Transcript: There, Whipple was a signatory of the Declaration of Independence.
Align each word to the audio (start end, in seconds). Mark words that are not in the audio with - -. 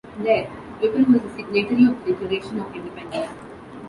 There, 0.17 0.47
Whipple 0.79 1.13
was 1.13 1.21
a 1.23 1.29
signatory 1.35 1.85
of 1.85 2.03
the 2.03 2.13
Declaration 2.13 2.59
of 2.59 2.75
Independence. 2.75 3.33